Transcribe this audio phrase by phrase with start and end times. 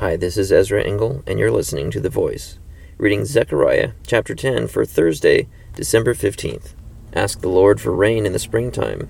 [0.00, 2.60] Hi, this is Ezra Engel, and you're listening to The Voice,
[2.98, 6.74] reading Zechariah chapter 10 for Thursday, December 15th.
[7.14, 9.08] Ask the Lord for rain in the springtime.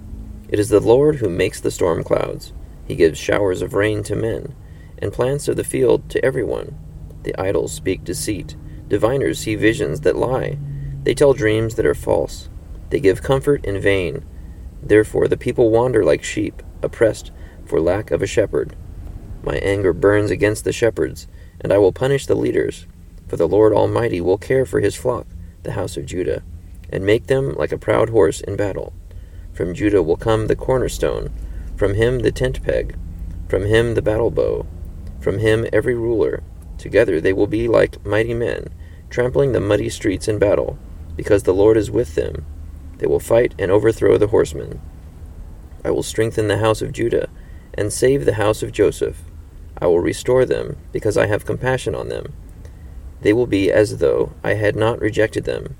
[0.48, 2.54] It is the Lord who makes the storm clouds.
[2.86, 4.54] He gives showers of rain to men,
[4.96, 6.74] and plants of the field to everyone.
[7.22, 8.56] The idols speak deceit.
[8.88, 10.56] Diviners see visions that lie.
[11.02, 12.48] They tell dreams that are false.
[12.88, 14.24] They give comfort in vain.
[14.82, 17.30] Therefore the people wander like sheep, oppressed
[17.66, 18.74] for lack of a shepherd.
[19.42, 21.26] My anger burns against the shepherds,
[21.60, 22.86] and I will punish the leaders.
[23.28, 25.26] For the Lord Almighty will care for his flock,
[25.62, 26.42] the house of Judah,
[26.90, 28.92] and make them like a proud horse in battle.
[29.52, 31.32] From Judah will come the cornerstone,
[31.76, 32.96] from him the tent peg,
[33.48, 34.66] from him the battle bow,
[35.20, 36.42] from him every ruler.
[36.78, 38.68] Together they will be like mighty men,
[39.10, 40.78] trampling the muddy streets in battle,
[41.16, 42.46] because the Lord is with them.
[42.98, 44.80] They will fight and overthrow the horsemen.
[45.84, 47.28] I will strengthen the house of Judah,
[47.74, 49.22] and save the house of Joseph.
[49.80, 52.32] I will restore them, because I have compassion on them.
[53.20, 55.76] They will be as though I had not rejected them.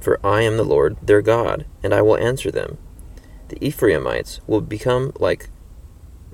[0.00, 2.78] For I am the Lord their God, and I will answer them.
[3.48, 5.48] The Ephraimites will become like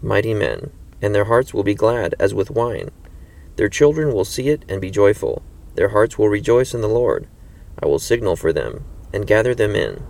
[0.02, 0.70] mighty men,
[1.00, 2.90] and their hearts will be glad as with wine.
[3.56, 5.42] Their children will see it and be joyful.
[5.76, 7.26] Their hearts will rejoice in the Lord.
[7.82, 10.04] I will signal for them, and gather them in.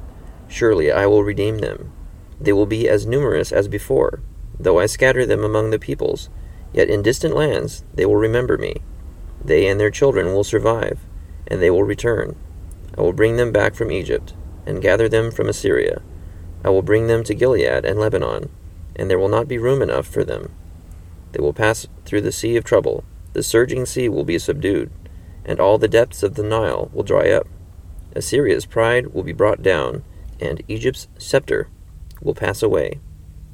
[0.49, 1.93] Surely I will redeem them.
[2.41, 4.21] They will be as numerous as before,
[4.59, 6.29] though I scatter them among the peoples.
[6.75, 8.83] Yet in distant lands they will remember me.
[9.43, 10.99] They and their children will survive,
[11.47, 12.37] and they will return.
[12.99, 14.35] I will bring them back from Egypt,
[14.67, 16.03] and gather them from Assyria.
[16.65, 18.51] I will bring them to Gilead and Lebanon,
[18.97, 20.53] and there will not be room enough for them.
[21.33, 23.05] They will pass through the sea of trouble.
[23.33, 24.91] The surging sea will be subdued,
[25.45, 27.47] and all the depths of the Nile will dry up.
[28.15, 30.05] Assyria's pride will be brought down,
[30.41, 31.69] and Egypt's scepter
[32.23, 33.01] will pass away.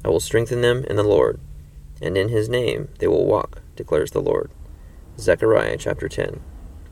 [0.05, 1.39] I will strengthen them in the Lord,
[2.01, 4.51] and in his name they will walk, declares the Lord.
[5.17, 6.41] Zechariah chapter 10.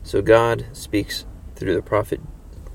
[0.02, 1.24] So God speaks
[1.56, 2.20] through the prophet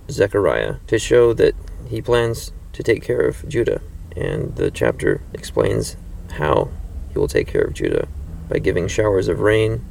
[0.10, 1.56] Zechariah to show that
[1.88, 3.82] he plans to take care of Judah,
[4.16, 5.98] and the chapter explains
[6.34, 6.70] how
[7.12, 8.08] he will take care of Judah
[8.50, 9.84] by giving showers of rain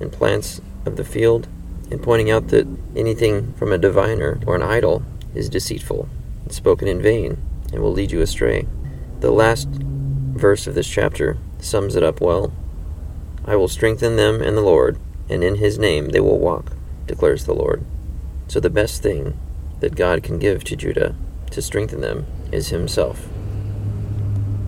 [0.00, 1.46] and plants of the field,
[1.90, 5.02] and pointing out that anything from a diviner or an idol
[5.34, 6.08] is deceitful
[6.44, 7.36] and spoken in vain
[7.72, 8.66] and will lead you astray.
[9.20, 12.52] The last verse of this chapter sums it up well.
[13.44, 14.98] I will strengthen them in the Lord,
[15.28, 16.72] and in his name they will walk,
[17.06, 17.84] declares the Lord.
[18.48, 19.38] So the best thing
[19.80, 21.14] that God can give to Judah
[21.50, 23.26] to strengthen them is himself.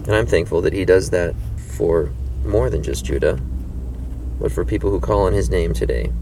[0.06, 2.12] And I'm thankful that he does that for
[2.44, 3.40] more than just Judah,
[4.40, 6.12] but for people who call on his name today.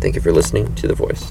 [0.00, 1.28] Thank you for listening to The Voice.